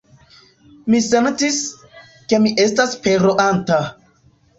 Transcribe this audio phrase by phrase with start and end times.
[0.93, 1.59] Mi sentis,
[2.33, 3.79] ke mi estas pereonta.